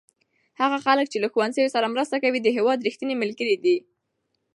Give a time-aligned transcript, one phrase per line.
[0.61, 3.77] هغه خلک چې له ښوونځیو سره مرسته کوي د هېواد رښتیني ملګري دي.